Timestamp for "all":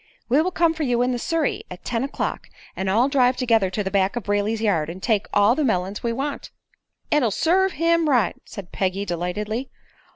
2.89-3.07, 5.31-5.53